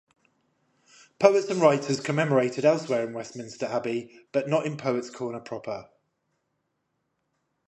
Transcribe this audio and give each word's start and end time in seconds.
Poets 1.19 1.47
and 1.49 1.61
writers 1.61 1.99
commemorated 1.99 2.65
elsewhere 2.65 3.05
in 3.05 3.13
Westminster 3.13 3.67
Abbey, 3.67 4.25
but 4.31 4.49
not 4.49 4.65
in 4.65 4.75
Poets' 4.75 5.11
Corner 5.11 5.39
proper. 5.39 5.91